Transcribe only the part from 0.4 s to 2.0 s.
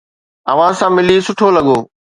اوھان سان ملي سٺو لڳو.